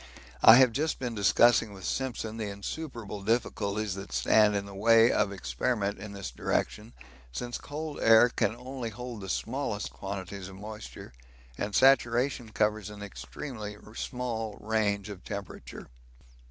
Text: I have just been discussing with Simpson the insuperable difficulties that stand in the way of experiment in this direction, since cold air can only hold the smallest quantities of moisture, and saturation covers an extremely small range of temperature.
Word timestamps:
I 0.41 0.55
have 0.55 0.71
just 0.71 0.97
been 0.97 1.13
discussing 1.13 1.73
with 1.73 1.85
Simpson 1.85 2.37
the 2.37 2.49
insuperable 2.49 3.21
difficulties 3.21 3.93
that 3.93 4.11
stand 4.11 4.55
in 4.55 4.65
the 4.65 4.73
way 4.73 5.11
of 5.11 5.31
experiment 5.31 5.99
in 5.99 6.11
this 6.13 6.31
direction, 6.31 6.93
since 7.31 7.59
cold 7.59 7.99
air 7.99 8.27
can 8.29 8.55
only 8.55 8.89
hold 8.89 9.21
the 9.21 9.29
smallest 9.29 9.91
quantities 9.93 10.47
of 10.47 10.55
moisture, 10.55 11.13
and 11.55 11.75
saturation 11.75 12.49
covers 12.49 12.89
an 12.89 13.03
extremely 13.03 13.77
small 13.93 14.57
range 14.59 15.07
of 15.09 15.23
temperature. 15.23 15.85